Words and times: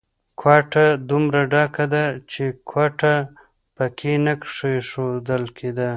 کوټه 0.41 0.85
دومره 1.09 1.41
ډکه 1.51 1.85
ده 1.93 2.05
چې 2.31 2.43
ګوته 2.69 3.13
په 3.75 3.85
کې 3.97 4.13
نه 4.25 4.33
کېښول 4.43 5.45
کېده. 5.57 5.89